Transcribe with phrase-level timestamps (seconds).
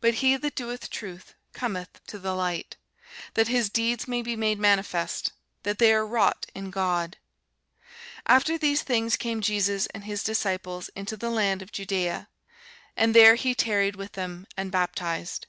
[0.00, 2.78] But he that doeth truth cometh to the light,
[3.34, 5.32] that his deeds may be made manifest,
[5.64, 7.18] that they are wrought in God.
[7.18, 8.26] [Sidenote: St.
[8.26, 12.28] John 3] After these things came Jesus and his disciples into the land of Judæa;
[12.96, 15.46] and there he tarried with them, and baptized.